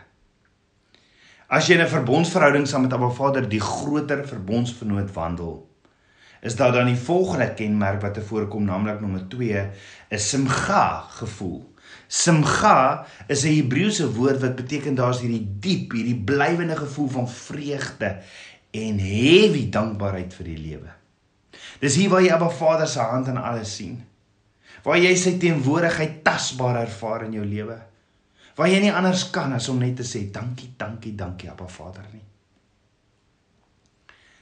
As 1.46 1.66
jy 1.66 1.74
in 1.74 1.82
'n 1.84 1.88
verbondsverhouding 1.88 2.66
saam 2.68 2.82
met 2.82 2.92
Abba 2.92 3.08
Vader, 3.10 3.48
die 3.48 3.60
groter 3.60 4.28
verbondsvernoot 4.28 5.12
wandel, 5.12 5.68
is 6.40 6.56
daar 6.56 6.72
dan 6.72 6.86
die 6.86 6.96
volgende 6.96 7.54
kenmerk 7.54 8.00
wat 8.00 8.14
te 8.14 8.22
voorkom, 8.22 8.64
naamlik 8.64 9.00
nommer 9.00 9.28
2, 9.28 9.70
'n 10.10 10.18
simga 10.18 11.00
gevoel. 11.00 11.69
Simga 12.10 13.06
is 13.28 13.44
'n 13.46 13.54
Hebreëse 13.54 14.10
woord 14.12 14.40
wat 14.42 14.56
beteken 14.58 14.94
daar's 14.98 15.20
hierdie 15.22 15.46
diep, 15.62 15.92
hierdie 15.94 16.18
blywende 16.18 16.76
gevoel 16.76 17.08
van 17.08 17.28
vreugde 17.28 18.18
en 18.70 18.98
heavy 18.98 19.68
dankbaarheid 19.70 20.34
vir 20.34 20.44
die 20.44 20.58
lewe. 20.58 20.90
Dis 21.78 21.94
hier 21.94 22.10
waar 22.10 22.22
jy 22.22 22.32
Abba 22.34 22.50
Vader 22.50 22.88
se 22.88 22.98
hand 22.98 23.28
in 23.30 23.36
alles 23.36 23.76
sien. 23.76 24.00
Waar 24.82 24.98
jy 24.98 25.14
sy 25.14 25.38
teenwoordigheid 25.38 26.24
tasbaar 26.24 26.80
ervaar 26.82 27.24
in 27.24 27.32
jou 27.32 27.44
lewe. 27.44 27.78
Waar 28.56 28.68
jy 28.68 28.80
nie 28.80 28.92
anders 28.92 29.30
kan 29.30 29.52
as 29.52 29.68
om 29.68 29.78
net 29.78 29.96
te 29.96 30.02
sê 30.02 30.26
dankie, 30.32 30.74
dankie, 30.76 31.14
dankie 31.14 31.50
Abba 31.50 31.68
Vader 31.68 32.06
nie. 32.12 32.26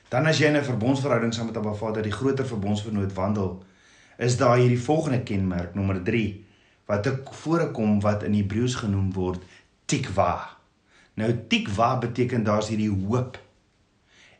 Dan 0.09 0.27
as 0.27 0.39
jy 0.39 0.47
in 0.47 0.57
'n 0.57 0.65
verbondsverhouding 0.65 1.35
saam 1.35 1.47
met 1.47 1.57
Abba 1.57 1.75
Vader, 1.75 2.03
die 2.03 2.13
groter 2.13 2.47
verbondsvernoot 2.47 3.13
wandel, 3.13 3.63
is 4.17 4.37
daar 4.37 4.57
hierdie 4.57 4.81
volgende 4.81 5.23
kenmerk, 5.23 5.75
nommer 5.75 6.03
wat 6.88 7.07
ek 7.11 7.33
voorkom 7.42 7.99
wat 8.04 8.25
in 8.25 8.37
Hebreëus 8.38 8.78
genoem 8.80 9.11
word 9.16 9.45
tikwa. 9.88 10.57
Nou 11.21 11.30
tikwa 11.50 11.97
beteken 12.00 12.47
daar's 12.47 12.71
hierdie 12.73 12.92
hoop 12.92 13.37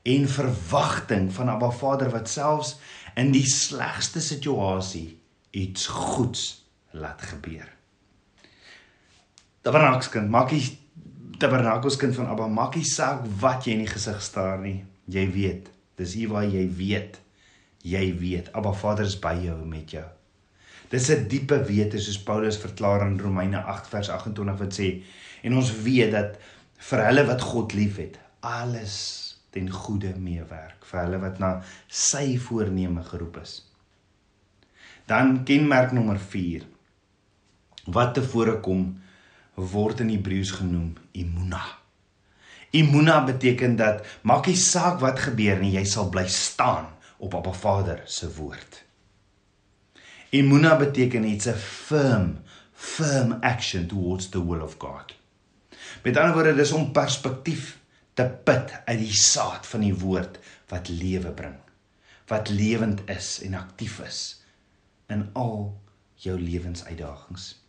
en 0.09 0.29
verwagting 0.33 1.29
van 1.37 1.53
Abba 1.53 1.71
Vader 1.75 2.11
wat 2.15 2.31
selfs 2.33 2.77
in 3.19 3.33
die 3.35 3.45
slegste 3.45 4.23
situasie 4.25 5.19
iets 5.51 5.89
goeds 5.93 6.45
laat 6.97 7.23
gebeur. 7.35 7.69
Tabernakelskind, 9.67 10.31
maak 10.33 10.55
jy 10.55 10.63
tabernakelskind 11.43 12.17
van 12.17 12.31
Abba, 12.33 12.47
maak 12.49 12.79
nie 12.79 12.87
saak 12.89 13.27
wat 13.43 13.67
jy 13.67 13.77
in 13.77 13.85
die 13.85 13.93
gesig 13.93 14.23
staar 14.25 14.57
nie. 14.63 14.81
Jy 15.11 15.27
weet, 15.35 15.69
dis 16.01 16.15
hier 16.17 16.33
waar 16.33 16.49
jy 16.49 16.65
weet. 16.79 17.19
Jy 17.85 18.07
weet, 18.21 18.53
Abba 18.57 18.73
Vader 18.73 19.09
is 19.09 19.19
by 19.21 19.37
jou 19.43 19.59
met 19.69 19.93
jou. 19.99 20.07
Dis 20.89 21.11
'n 21.11 21.29
diepe 21.29 21.59
wete 21.69 21.99
soos 22.01 22.23
Paulus 22.23 22.57
verklaar 22.57 23.07
in 23.07 23.21
Romeine 23.21 23.61
8 23.63 23.89
vers 23.89 24.09
28 24.09 24.59
wat 24.59 24.73
sê 24.73 25.03
en 25.43 25.55
ons 25.55 25.73
weet 25.83 26.13
dat 26.13 26.39
vir 26.89 27.05
hulle 27.05 27.25
wat 27.27 27.43
God 27.43 27.73
liefhet, 27.73 28.19
alles 28.41 28.95
ten 29.51 29.69
goeie 29.71 30.15
meewerk 30.17 30.87
vir 30.89 31.01
hulle 31.03 31.21
wat 31.21 31.39
na 31.39 31.51
sy 31.89 32.39
voorneme 32.39 33.05
geroep 33.05 33.37
is. 33.43 33.65
Dan 35.07 35.45
kenmerk 35.45 35.93
nommer 35.93 36.19
4 36.19 36.65
wat 37.87 38.15
tevore 38.15 38.61
kom 38.61 38.89
word 39.55 40.01
in 40.01 40.13
Hebreëus 40.13 40.55
genoem 40.61 40.95
imuna. 41.13 41.63
Imuna 42.71 43.21
beteken 43.25 43.77
dat 43.77 44.05
maak 44.23 44.47
nie 44.47 44.57
saak 44.57 45.01
wat 45.01 45.21
gebeur 45.25 45.59
nie, 45.61 45.73
jy 45.77 45.85
sal 45.89 46.11
bly 46.13 46.27
staan 46.29 46.93
op 47.19 47.35
Abba 47.35 47.53
Vader 47.53 48.05
se 48.07 48.29
woord. 48.37 48.88
Emuna 50.31 50.77
beteken 50.77 51.25
iets 51.25 51.47
'n 51.47 51.57
firm, 51.57 52.39
firm 52.75 53.33
action 53.41 53.87
towards 53.87 54.29
the 54.29 54.47
will 54.47 54.61
of 54.61 54.75
God. 54.79 55.15
Met 56.03 56.17
ander 56.17 56.35
woorde, 56.35 56.55
dis 56.55 56.73
om 56.73 56.93
perspektief 56.93 57.79
te 58.15 58.27
put 58.45 58.73
uit 58.85 58.99
die 58.99 59.15
saad 59.15 59.67
van 59.67 59.81
die 59.81 59.95
woord 59.95 60.39
wat 60.69 60.89
lewe 60.89 61.31
bring, 61.31 61.57
wat 62.27 62.49
lewend 62.49 63.01
is 63.07 63.41
en 63.43 63.55
aktief 63.55 64.01
is 64.05 64.45
in 65.07 65.31
al 65.33 65.81
jou 66.15 66.41
lewensuitdagings. 66.41 67.65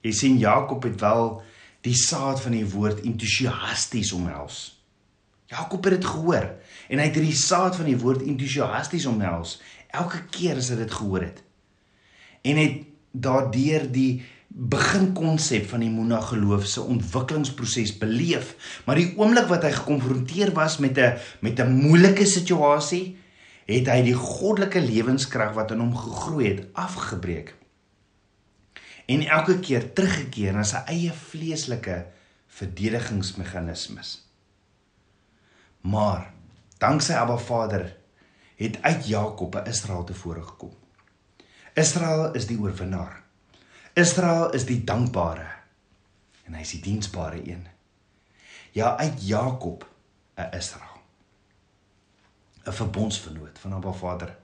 Jy 0.00 0.12
sien 0.12 0.38
Jakob 0.38 0.82
het 0.82 1.00
wel 1.00 1.42
die 1.80 1.96
saad 1.96 2.40
van 2.40 2.52
die 2.52 2.68
woord 2.70 3.00
entoesiasties 3.00 4.12
omhels. 4.12 4.78
Jakob 5.46 5.84
het 5.84 5.98
dit 5.98 6.04
gehoor 6.04 6.54
en 6.88 6.98
hy 6.98 7.04
het 7.04 7.14
hierdie 7.18 7.36
saad 7.36 7.76
van 7.76 7.84
die 7.84 7.98
woord 7.98 8.22
entoesiasties 8.22 9.06
omhels 9.06 9.58
elke 9.90 10.22
keer 10.30 10.56
as 10.56 10.70
hy 10.70 10.76
dit 10.76 10.92
gehoor 10.92 11.26
het 11.26 11.42
en 12.42 12.56
het 12.56 12.82
daardeur 13.10 13.86
die 13.92 14.22
beginkonsep 14.50 15.68
van 15.70 15.84
die 15.84 15.90
Mona 15.90 16.18
geloof 16.26 16.66
se 16.66 16.82
ontwikkelingsproses 16.82 17.94
beleef. 17.98 18.54
Maar 18.86 18.98
die 18.98 19.12
oomblik 19.18 19.46
wat 19.50 19.64
hy 19.66 19.70
gekonfronteer 19.76 20.52
was 20.56 20.78
met 20.82 20.98
'n 20.98 21.18
met 21.40 21.60
'n 21.60 21.70
moeilike 21.70 22.26
situasie, 22.26 23.18
het 23.66 23.86
hy 23.86 24.02
die 24.02 24.14
goddelike 24.14 24.80
lewenskrag 24.80 25.54
wat 25.54 25.70
in 25.70 25.78
hom 25.78 25.96
gegroei 25.96 26.48
het, 26.48 26.66
afgebreek. 26.72 27.54
En 29.06 29.26
elke 29.26 29.58
keer 29.58 29.92
teruggekeer 29.92 30.52
na 30.52 30.62
sy 30.62 30.82
eie 30.86 31.12
vleeslike 31.12 32.06
verdedigingsmeganismes. 32.46 34.28
Maar 35.80 36.32
danksy 36.78 37.12
Abba 37.12 37.36
Vader 37.36 37.96
het 38.56 38.82
uit 38.82 39.06
Jakob 39.06 39.54
'n 39.54 39.68
Israel 39.68 40.04
tevore 40.04 40.42
gekom. 40.42 40.74
Israel 41.78 42.32
is 42.34 42.46
die 42.50 42.58
oorwinnaar. 42.58 43.22
Israel 43.94 44.50
is 44.54 44.66
die 44.66 44.80
dankbare 44.84 45.46
en 46.46 46.56
hy 46.58 46.64
is 46.64 46.74
die 46.74 46.82
diensbare 46.82 47.38
een. 47.46 47.66
Ja, 48.74 48.96
uit 48.98 49.22
Jakob 49.22 49.86
'n 50.36 50.50
Israel. 50.56 50.98
'n 52.66 52.72
Verbondsvernoot 52.72 53.58
van 53.58 53.72
Abba 53.72 53.92
Vader 53.92 54.36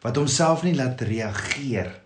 wat 0.00 0.16
homself 0.16 0.62
nie 0.62 0.74
laat 0.74 1.00
reageer 1.00 2.02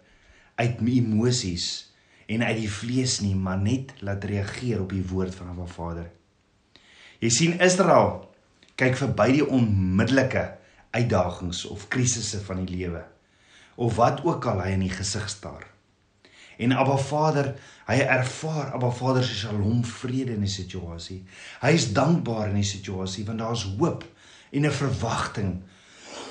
uit 0.54 0.78
emosies 0.80 1.92
en 2.26 2.42
uit 2.42 2.56
die 2.56 2.70
vlees 2.70 3.20
nie, 3.20 3.34
maar 3.34 3.58
net 3.58 3.92
laat 4.00 4.24
reageer 4.24 4.80
op 4.80 4.90
die 4.90 5.06
woord 5.06 5.34
van 5.34 5.48
Abba 5.48 5.66
Vader. 5.66 6.10
Jy 7.18 7.30
sien 7.30 7.60
Israel 7.60 8.34
kyk 8.74 8.96
verby 8.96 9.32
die 9.32 9.46
onmiddellike 9.46 10.58
uitdagings 10.90 11.64
of 11.66 11.88
krisisse 11.88 12.40
van 12.40 12.64
die 12.64 12.76
lewe 12.76 13.02
of 13.78 13.94
wat 13.94 14.24
ook 14.26 14.46
al 14.50 14.64
hy 14.64 14.72
in 14.74 14.82
die 14.86 14.94
gesig 14.94 15.28
staar. 15.30 15.66
En 16.58 16.74
Abba 16.74 16.96
Vader, 16.98 17.52
hy 17.86 18.00
ervaar 18.02 18.72
Abba 18.74 18.90
Vader 18.90 19.22
se 19.22 19.36
shalom 19.38 19.84
vrede 19.86 20.34
in 20.34 20.42
die 20.42 20.50
situasie. 20.50 21.20
Hy 21.62 21.70
is 21.76 21.92
dankbaar 21.94 22.50
in 22.50 22.58
die 22.58 22.66
situasie 22.66 23.22
want 23.28 23.38
daar's 23.38 23.62
hoop 23.78 24.02
en 24.50 24.66
'n 24.66 24.74
verwagting 24.80 25.52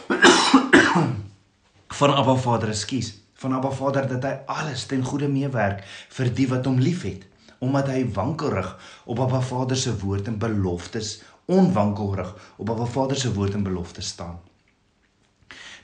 van 1.99 2.13
Abba 2.13 2.35
Vader, 2.35 2.69
ekskuus, 2.69 3.13
van 3.33 3.53
Abba 3.53 3.71
Vader 3.71 4.07
dat 4.07 4.23
hy 4.23 4.35
alles 4.45 4.85
ten 4.85 5.03
goeie 5.03 5.27
meewerk 5.31 5.83
vir 6.09 6.33
die 6.33 6.47
wat 6.51 6.65
hom 6.65 6.79
liefhet, 6.83 7.23
omdat 7.59 7.87
hy 7.87 8.03
wankelrig 8.11 8.75
op 9.05 9.19
Abba 9.19 9.41
Vader 9.41 9.77
se 9.77 9.95
woord 10.03 10.27
en 10.27 10.37
beloftes 10.37 11.21
onwankelrig 11.45 12.35
op 12.57 12.69
Abba 12.69 12.85
Vader 12.85 13.17
se 13.17 13.33
woord 13.33 13.53
en 13.53 13.63
beloftes 13.63 14.07
staan. 14.07 14.39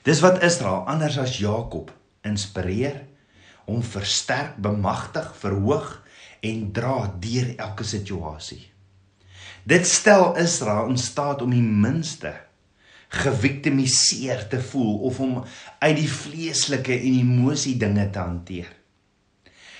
Dis 0.04 0.20
wat 0.20 0.42
Israel 0.44 0.84
anders 0.90 1.16
as 1.18 1.38
Jakob 1.40 1.88
inspireer, 2.24 3.06
hom 3.64 3.80
versterk, 3.80 4.58
bemagtig, 4.60 5.30
verhoog 5.40 5.94
en 6.44 6.64
dra 6.76 7.08
deur 7.20 7.54
elke 7.56 7.86
situasie. 7.88 8.66
Dit 9.64 9.88
stel 9.88 10.34
Israel 10.36 10.90
in 10.92 11.00
staat 11.00 11.40
om 11.42 11.54
die 11.54 11.64
minste 11.64 12.34
geviktimiseer 13.14 14.44
te 14.52 14.60
voel 14.60 14.98
of 15.08 15.20
om 15.24 15.38
uit 15.78 15.96
die 15.96 16.10
vleeslike 16.10 16.92
en 16.98 17.16
emosie 17.22 17.76
dinge 17.80 18.04
te 18.12 18.20
hanteer. 18.20 18.68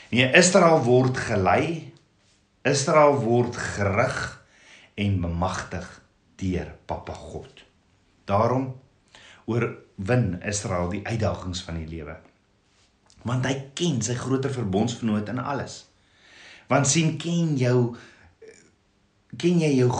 Nee, 0.08 0.30
Israel 0.38 0.80
word 0.86 1.18
gelei, 1.20 1.92
Israel 2.64 3.18
word 3.20 3.58
gerig 3.60 4.20
en 4.96 5.20
bemagtig 5.20 5.88
deur 6.40 6.70
Papa 6.88 7.12
God. 7.12 7.64
Daarom 8.24 8.70
oorwin 9.96 10.42
Israel 10.42 10.88
die 10.90 11.06
uitdagings 11.06 11.62
van 11.62 11.78
die 11.78 11.88
lewe. 11.88 12.16
Want 13.22 13.46
hy 13.46 13.70
ken 13.74 14.02
sy 14.02 14.14
groter 14.14 14.52
verbondsvernoot 14.52 15.28
in 15.28 15.38
alles. 15.38 15.84
Want 16.68 16.88
sien 16.88 17.16
ken 17.18 17.56
jou 17.56 17.96
ken 19.38 19.58
jy 19.58 19.72
jou 19.74 19.90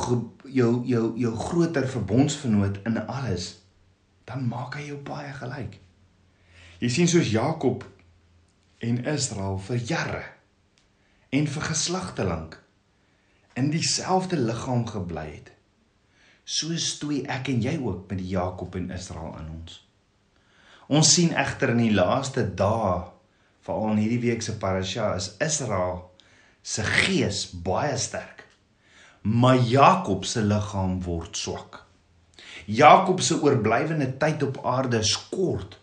jou 0.45 0.83
jou 0.87 1.05
jou 1.19 1.33
groter 1.37 1.89
verbondsvernoot 1.89 2.83
in 2.87 3.01
alles, 3.07 3.61
dan 4.25 4.47
maak 4.49 4.77
hy 4.79 4.91
jou 4.93 5.01
baie 5.03 5.33
gelyk. 5.33 5.81
Jy 6.81 6.91
sien 6.91 7.09
soos 7.09 7.33
Jakob 7.33 7.85
en 8.85 9.01
Israel 9.09 9.59
vir 9.59 9.81
jare 9.81 10.23
en 11.35 11.49
vir 11.51 11.67
geslagte 11.71 12.25
lank 12.25 12.61
in 13.59 13.71
dieselfde 13.71 14.37
liggaam 14.39 14.85
gebly 14.87 15.27
het 15.31 15.54
so 16.45 16.77
stoei 16.77 17.23
ek 17.31 17.49
en 17.53 17.63
jy 17.65 17.75
ook 17.81 18.05
met 18.11 18.21
die 18.21 18.33
Jakob 18.35 18.77
en 18.77 18.91
Israel 18.95 19.35
in 19.41 19.51
ons. 19.59 19.81
Ons 20.93 21.15
sien 21.17 21.33
egter 21.33 21.73
in 21.73 21.81
die 21.81 21.95
laaste 21.95 22.45
dae, 22.57 22.99
veral 23.65 23.95
in 23.95 24.03
hierdie 24.05 24.23
week 24.27 24.45
se 24.45 24.57
parasha, 24.61 25.15
is 25.17 25.33
Israel 25.45 26.03
se 26.65 26.85
gees 26.85 27.47
baie 27.65 27.97
sterk. 28.01 28.45
Maar 29.25 29.57
Jakob 29.57 30.27
se 30.29 30.43
liggaam 30.45 30.99
word 31.05 31.37
swak. 31.41 31.81
Jakob 32.69 33.23
se 33.25 33.39
oorblywende 33.41 34.11
tyd 34.21 34.45
op 34.45 34.61
aarde 34.69 35.01
is 35.01 35.17
kort. 35.33 35.79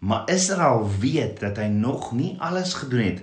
Maar 0.00 0.30
Israel 0.32 0.88
weet 1.00 1.40
dat 1.40 1.60
hy 1.60 1.68
nog 1.72 2.10
nie 2.16 2.34
alles 2.40 2.74
gedoen 2.80 3.04
het 3.04 3.22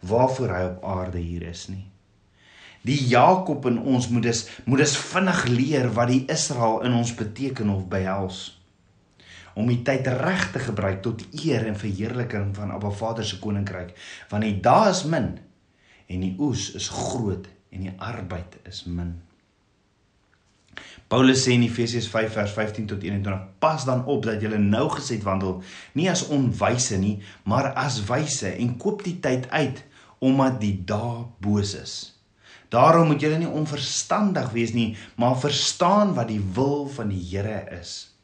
waarvoor 0.00 0.52
hy 0.54 0.64
op 0.64 0.84
aarde 0.84 1.22
hier 1.22 1.46
is 1.48 1.68
nie. 1.68 1.86
Die 2.86 2.96
Jakob 3.08 3.66
in 3.68 3.78
ons 3.78 4.08
moet 4.08 4.24
dus 4.24 4.46
moet 4.64 4.80
dus 4.80 4.96
vinnig 4.96 5.44
leer 5.52 5.90
wat 5.92 6.08
die 6.08 6.24
Israel 6.32 6.80
in 6.88 6.96
ons 6.96 7.12
beteken 7.14 7.68
of 7.68 7.88
behels. 7.92 8.40
Om 9.54 9.68
die 9.68 9.82
tyd 9.84 10.06
reg 10.06 10.46
te 10.54 10.62
gebruik 10.64 11.02
tot 11.04 11.26
eer 11.44 11.66
en 11.68 11.76
verheerliking 11.76 12.54
van 12.56 12.72
Abba 12.72 12.90
Vader 12.90 13.26
se 13.26 13.38
koninkryk, 13.38 13.92
want 14.30 14.46
die 14.46 14.56
dae 14.64 14.88
is 14.90 15.02
min 15.04 15.34
en 16.10 16.22
die 16.24 16.36
oes 16.38 16.70
is 16.78 16.88
groot 16.88 17.50
en 17.70 17.84
die 17.84 17.92
arbeid 17.98 18.56
is 18.68 18.84
min. 18.86 19.18
Paulus 21.10 21.42
sê 21.42 21.56
in 21.58 21.66
Efesiërs 21.66 22.06
5 22.08 22.32
vers 22.38 22.52
15 22.54 22.86
tot 22.92 23.02
21: 23.02 23.42
Pas 23.58 23.84
dan 23.84 24.04
op 24.06 24.24
dat 24.24 24.40
julle 24.40 24.58
nou 24.62 24.86
gesed 24.94 25.26
wandel, 25.26 25.58
nie 25.98 26.06
as 26.10 26.22
onwyse 26.30 26.96
nie, 27.02 27.18
maar 27.44 27.72
as 27.74 27.98
wyse 28.06 28.54
en 28.54 28.76
koop 28.78 29.04
die 29.04 29.18
tyd 29.20 29.50
uit 29.50 29.84
omdat 30.20 30.60
die 30.62 30.76
dae 30.86 31.26
boos 31.42 31.74
is. 31.74 32.19
Daarom 32.70 33.10
moet 33.10 33.22
julle 33.22 33.38
nie 33.38 33.50
onverstandig 33.50 34.50
wees 34.54 34.74
nie, 34.76 34.94
maar 35.18 35.38
verstaan 35.38 36.14
wat 36.14 36.30
die 36.30 36.42
wil 36.54 36.86
van 36.88 37.10
die 37.10 37.22
Here 37.30 37.64
is. 37.80 38.14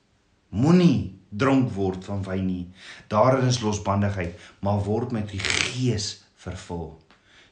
Moenie 0.55 1.17
dronk 1.31 1.73
word 1.75 2.07
van 2.07 2.23
wyn 2.25 2.47
nie. 2.47 2.67
Daarin 3.11 3.51
is 3.51 3.61
losbandigheid, 3.61 4.39
maar 4.63 4.85
word 4.87 5.13
met 5.13 5.35
die 5.35 5.43
Gees 5.43 6.15
vervul 6.39 6.95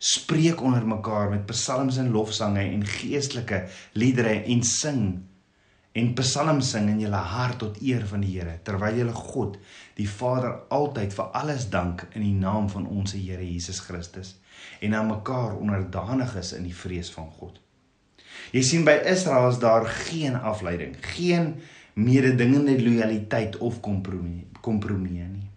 spreek 0.05 0.61
onder 0.61 0.87
mekaar 0.87 1.31
met 1.31 1.47
psalms 1.47 1.97
en 1.97 2.11
lofsange 2.13 2.61
en 2.61 2.83
geestelike 2.85 3.63
liedere 3.93 4.43
en 4.43 4.63
sing 4.69 5.05
en 5.97 6.11
psalms 6.19 6.75
sing 6.75 6.91
in 6.93 7.01
julle 7.01 7.23
hart 7.33 7.61
tot 7.63 7.79
eer 7.81 8.05
van 8.11 8.25
die 8.25 8.35
Here 8.35 8.59
terwyl 8.67 8.99
julle 9.01 9.15
God 9.17 9.57
die 9.97 10.09
Vader 10.11 10.59
altyd 10.75 11.17
vir 11.17 11.31
alles 11.41 11.69
dank 11.73 12.05
in 12.13 12.27
die 12.27 12.37
naam 12.37 12.69
van 12.73 12.85
ons 12.85 13.17
Here 13.17 13.41
Jesus 13.41 13.81
Christus 13.87 14.35
en 14.81 14.95
aan 14.95 15.11
mekaar 15.11 15.57
onderdanig 15.57 16.37
is 16.37 16.53
in 16.53 16.67
die 16.69 16.77
vrees 16.77 17.11
van 17.13 17.31
God. 17.39 17.61
Jy 18.55 18.63
sien 18.63 18.85
by 18.87 18.99
Israel 19.11 19.49
is 19.51 19.59
daar 19.63 19.87
geen 19.87 20.37
afleiding, 20.37 20.97
geen 21.15 21.55
mededingende 21.95 22.75
lojaliteit 22.83 23.57
of 23.59 23.81
kompromie 23.81 24.47
kompromie 24.65 25.25
nie. 25.29 25.49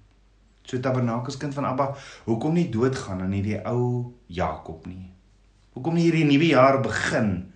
So 0.67 0.79
Tabernakels 0.83 1.37
kind 1.39 1.55
van 1.55 1.65
Abba, 1.69 1.93
hoekom 2.27 2.57
nie 2.57 2.67
doodgaan 2.69 3.21
aan 3.23 3.31
hierdie 3.31 3.61
ou 3.69 4.11
Jakob 4.27 4.83
nie? 4.89 5.05
Hoekom 5.77 5.95
nie 5.95 6.09
hierdie 6.09 6.25
nuwe 6.27 6.49
jaar 6.51 6.81
begin 6.83 7.53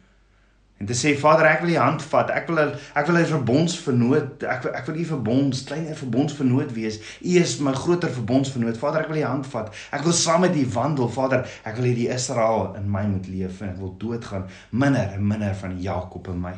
en 0.82 0.88
te 0.90 0.96
sê 0.98 1.12
Vader, 1.14 1.46
ek 1.46 1.60
wil 1.62 1.76
u 1.76 1.78
hand 1.78 2.02
vat. 2.10 2.32
Ek 2.34 2.48
wil 2.50 2.60
ek 2.64 3.06
wil 3.06 3.18
'n 3.20 3.26
verbondsvernoot. 3.30 4.44
Ek 4.50 4.66
ek 4.66 4.88
wil 4.90 4.98
u 4.98 5.06
verbonds, 5.06 5.64
kleiner 5.70 5.96
verbondsvernoot 5.96 6.74
wees. 6.74 6.98
U 7.22 7.38
is 7.38 7.60
my 7.62 7.74
groter 7.78 8.10
verbondsvernoot. 8.10 8.78
Vader, 8.82 9.02
ek 9.06 9.12
wil 9.14 9.22
u 9.22 9.24
hand 9.24 9.48
vat. 9.54 9.70
Ek 9.92 10.02
wil 10.02 10.14
saam 10.14 10.42
met 10.42 10.56
u 10.56 10.66
wandel. 10.74 11.10
Vader, 11.10 11.46
ek 11.64 11.78
wil 11.78 11.86
hierdie 11.86 12.10
Israel 12.10 12.74
in 12.80 12.90
my 12.90 13.06
moet 13.06 13.28
leef 13.30 13.62
en 13.62 13.70
ek 13.70 13.78
wil 13.78 13.96
doodgaan 13.98 14.50
minder 14.72 15.14
en 15.14 15.28
minder 15.28 15.56
van 15.56 15.78
Jakob 15.82 16.28
in 16.34 16.42
my. 16.42 16.56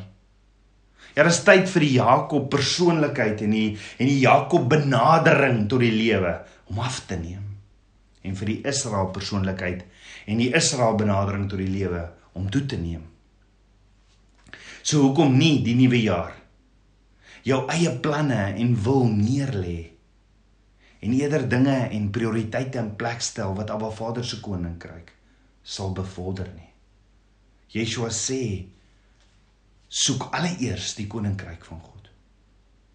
Ja, 1.15 1.23
dis 1.23 1.43
tyd 1.43 1.67
vir 1.69 1.81
die 1.81 1.93
Jakob 1.99 2.49
persoonlikheid 2.49 3.41
en 3.41 3.51
die 3.51 3.77
en 3.99 4.07
die 4.07 4.19
Jakob 4.23 4.69
benadering 4.69 5.67
tot 5.67 5.83
die 5.83 5.91
lewe 5.91 6.39
om 6.71 6.79
af 6.79 7.03
te 7.07 7.19
neem. 7.19 7.43
En 8.23 8.35
vir 8.39 8.55
die 8.55 8.61
Israel 8.63 9.11
persoonlikheid 9.11 9.83
en 10.25 10.37
die 10.37 10.53
Israel 10.55 10.95
benadering 10.95 11.49
tot 11.49 11.59
die 11.59 11.67
lewe 11.67 12.07
om 12.33 12.47
toe 12.49 12.65
te 12.65 12.79
neem. 12.79 13.12
So 14.83 14.99
hoekom 14.99 15.37
nie 15.39 15.61
die 15.63 15.77
nuwe 15.79 16.01
jaar 16.03 16.33
jou 17.47 17.61
eie 17.71 17.91
planne 18.03 18.39
en 18.59 18.73
wil 18.83 19.05
neerlê 19.07 19.77
en 21.03 21.13
eerder 21.15 21.45
dinge 21.51 21.75
en 21.95 22.09
prioriteite 22.11 22.79
in 22.81 22.89
plek 22.99 23.23
stel 23.23 23.55
wat 23.55 23.71
Abba 23.71 23.89
Vader 23.95 24.27
se 24.27 24.41
koninkryk 24.43 25.13
sal 25.63 25.91
bevorder 25.95 26.49
nie. 26.51 26.67
Yeshua 27.71 28.09
sê 28.11 28.41
soek 29.87 30.27
alleeers 30.35 30.93
die 30.99 31.07
koninkryk 31.07 31.63
van 31.67 31.79
God. 31.79 32.11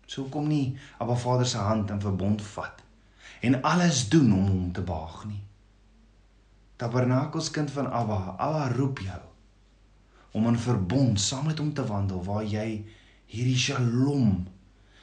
So 0.08 0.28
kom 0.32 0.48
nie 0.48 0.76
Abba 1.00 1.16
Vader 1.16 1.48
se 1.48 1.64
hand 1.64 1.92
in 1.92 2.04
verbond 2.04 2.44
vat 2.52 2.84
en 3.40 3.60
alles 3.62 4.04
doen 4.12 4.28
om 4.36 4.44
hom 4.48 4.68
te 4.76 4.84
behaag 4.84 5.24
nie. 5.30 5.40
Tabernakels 6.76 7.48
kind 7.50 7.72
van 7.72 7.88
Abba, 7.88 8.36
Abba 8.36 8.68
roep 8.76 9.00
jou 9.08 9.27
om 10.32 10.46
in 10.46 10.58
verbond 10.58 11.20
saam 11.20 11.46
met 11.46 11.58
hom 11.58 11.72
te 11.72 11.84
wandel 11.86 12.22
waar 12.24 12.44
jy 12.44 12.84
hierdie 13.28 13.58
Shalom, 13.58 14.46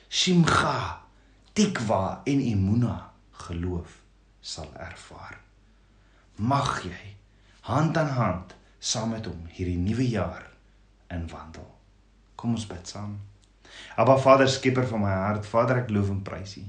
Simcha, 0.10 1.02
Tikva 1.54 2.22
en 2.26 2.42
Emuna 2.42 2.96
geloof 3.46 4.02
sal 4.42 4.70
ervaar. 4.78 5.40
Mag 6.36 6.84
jy 6.84 7.16
hand 7.70 7.98
aan 7.98 8.12
hand 8.18 8.56
saam 8.80 9.16
met 9.16 9.26
hom 9.26 9.48
hierdie 9.50 9.80
nuwe 9.80 10.08
jaar 10.10 10.46
in 11.14 11.28
wandel. 11.32 11.68
Kom 12.36 12.58
ons 12.58 12.68
bid 12.70 12.88
saam. 12.88 13.18
Aba 13.96 14.18
Vader, 14.22 14.50
skieper 14.50 14.88
van 14.88 15.02
my 15.02 15.14
hart, 15.14 15.48
Vader, 15.48 15.82
ek 15.84 15.94
loof 15.94 16.12
en 16.14 16.22
prys 16.26 16.58
U. 16.62 16.66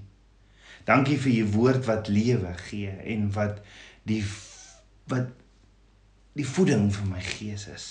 Dankie 0.86 1.18
vir 1.18 1.32
U 1.42 1.46
woord 1.56 1.86
wat 1.88 2.08
lewe 2.08 2.52
gee 2.68 2.92
en 3.12 3.28
wat 3.34 3.58
die 4.06 4.22
wat 5.10 5.30
die 6.36 6.46
voeding 6.46 6.88
vir 6.94 7.08
my 7.10 7.22
gees 7.22 7.66
is. 7.72 7.86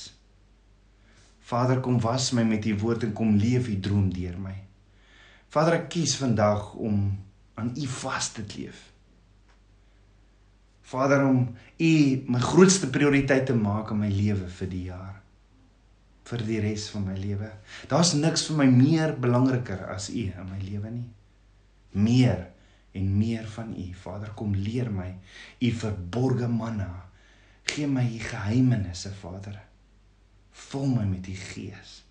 Vader, 1.45 1.79
kom 1.79 1.99
was 2.01 2.31
my 2.33 2.43
met 2.43 2.65
U 2.65 2.73
woord 2.81 3.05
en 3.05 3.13
kom 3.13 3.35
leef 3.37 3.67
U 3.69 3.79
droom 3.79 4.09
deur 4.13 4.37
my. 4.41 4.55
Vader, 5.53 5.79
ek 5.83 5.91
kies 5.93 6.15
vandag 6.17 6.73
om 6.73 7.11
aan 7.55 7.73
U 7.77 7.89
vas 7.99 8.31
te 8.33 8.45
leef. 8.55 8.79
Vader, 10.85 11.27
om 11.27 11.45
U 11.77 11.93
my 12.29 12.41
grootste 12.41 12.89
prioriteit 12.89 13.45
te 13.49 13.57
maak 13.57 13.93
in 13.93 14.01
my 14.01 14.09
lewe 14.09 14.49
vir 14.59 14.71
die 14.71 14.87
jaar 14.89 15.21
vir 16.25 16.41
die 16.41 16.57
res 16.63 16.87
van 16.89 17.05
my 17.05 17.15
lewe. 17.19 17.51
Daar's 17.89 18.15
niks 18.17 18.47
vir 18.47 18.57
my 18.63 18.65
meer 18.71 19.13
belangriker 19.21 19.83
as 19.93 20.09
U 20.09 20.23
in 20.25 20.49
my 20.49 20.57
lewe 20.63 20.89
nie. 20.89 21.05
Meer 22.01 22.47
en 22.97 23.11
meer 23.19 23.45
van 23.53 23.75
U. 23.77 23.85
Vader, 24.01 24.33
kom 24.37 24.55
leer 24.57 24.89
my 24.89 25.11
U 25.61 25.71
verborgde 25.83 26.49
manna. 26.49 26.89
Gee 27.69 27.87
my 27.89 28.05
U 28.09 28.19
geheimenisse, 28.25 29.13
Vader. 29.21 29.59
Vul 30.55 30.87
my 30.87 31.05
met 31.09 31.27
U 31.27 31.35
Gees. 31.35 32.01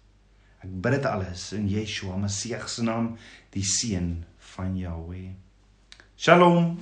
Ek 0.65 0.73
bid 0.85 0.99
dit 0.99 1.07
alles 1.09 1.51
in 1.57 1.69
Yeshua 1.69 2.17
Messie 2.21 2.57
se 2.69 2.85
naam, 2.85 3.15
die 3.53 3.65
seun 3.65 4.25
van 4.55 4.77
Jahweh. 4.77 5.33
Shalom. 6.17 6.77